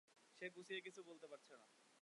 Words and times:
সে 0.41 0.45
গুছিয়ে 0.55 0.81
কিছু 0.81 1.01
বলতে 1.03 1.25
পারছে 1.27 1.53
না। 1.53 1.65